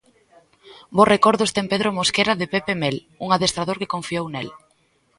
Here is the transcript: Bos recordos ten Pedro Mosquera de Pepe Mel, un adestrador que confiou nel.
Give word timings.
Bos 0.95 1.09
recordos 1.13 1.53
ten 1.55 1.65
Pedro 1.71 1.89
Mosquera 1.97 2.33
de 2.41 2.47
Pepe 2.53 2.73
Mel, 2.81 2.97
un 3.25 3.29
adestrador 3.31 3.77
que 3.81 3.93
confiou 3.93 4.25
nel. 4.33 4.49